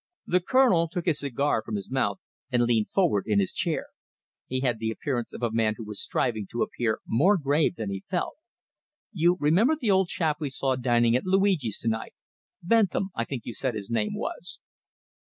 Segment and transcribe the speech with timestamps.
[0.25, 2.17] The Colonel took his cigar from his mouth,
[2.51, 3.85] and leaned forward in his chair.
[4.47, 7.91] He had the appearance of a man who was striving to appear more grave than
[7.91, 8.33] he felt.
[9.13, 12.15] "You remember the old chap we saw dining at Luigi's to night
[12.63, 14.57] Bentham, I think you said his name was?"